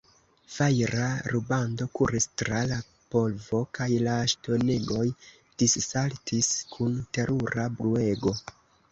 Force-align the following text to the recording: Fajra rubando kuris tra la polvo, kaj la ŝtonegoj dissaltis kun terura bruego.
Fajra 0.51 1.07
rubando 1.31 1.85
kuris 1.97 2.23
tra 2.41 2.61
la 2.71 2.79
polvo, 3.15 3.59
kaj 3.79 3.89
la 4.07 4.15
ŝtonegoj 4.33 5.03
dissaltis 5.63 6.49
kun 6.73 6.97
terura 7.19 7.67
bruego. 7.83 8.35